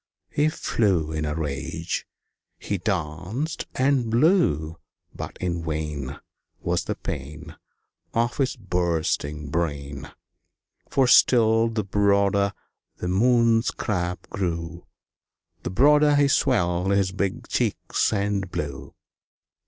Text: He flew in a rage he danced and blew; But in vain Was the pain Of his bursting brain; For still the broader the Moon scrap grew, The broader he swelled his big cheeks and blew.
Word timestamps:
He 0.31 0.49
flew 0.49 1.11
in 1.11 1.25
a 1.25 1.35
rage 1.35 2.07
he 2.57 2.79
danced 2.79 3.67
and 3.75 4.09
blew; 4.09 4.77
But 5.13 5.37
in 5.39 5.63
vain 5.63 6.17
Was 6.59 6.85
the 6.85 6.95
pain 6.95 7.55
Of 8.11 8.37
his 8.37 8.55
bursting 8.55 9.51
brain; 9.51 10.09
For 10.89 11.05
still 11.05 11.67
the 11.67 11.83
broader 11.83 12.53
the 12.97 13.09
Moon 13.09 13.61
scrap 13.61 14.27
grew, 14.31 14.87
The 15.61 15.69
broader 15.69 16.15
he 16.15 16.27
swelled 16.27 16.89
his 16.89 17.11
big 17.11 17.47
cheeks 17.47 18.11
and 18.11 18.49
blew. 18.49 18.95